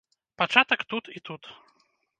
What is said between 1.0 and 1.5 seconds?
і тут.